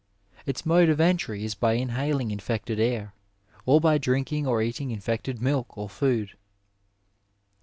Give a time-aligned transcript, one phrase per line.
[0.47, 3.13] Its mode of entry is by inhaling infected air,
[3.67, 6.31] or by drinking or eating infected milk or food.